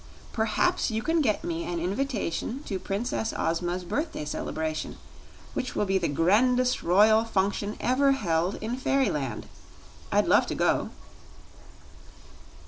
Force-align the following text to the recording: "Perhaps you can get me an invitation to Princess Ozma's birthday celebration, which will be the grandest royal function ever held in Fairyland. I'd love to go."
"Perhaps 0.33 0.89
you 0.89 1.03
can 1.03 1.21
get 1.21 1.43
me 1.43 1.63
an 1.63 1.79
invitation 1.79 2.63
to 2.63 2.79
Princess 2.79 3.35
Ozma's 3.37 3.83
birthday 3.83 4.25
celebration, 4.25 4.97
which 5.53 5.75
will 5.75 5.85
be 5.85 5.99
the 5.99 6.07
grandest 6.07 6.81
royal 6.81 7.23
function 7.23 7.77
ever 7.79 8.13
held 8.13 8.55
in 8.63 8.75
Fairyland. 8.75 9.45
I'd 10.11 10.25
love 10.25 10.47
to 10.47 10.55
go." 10.55 10.89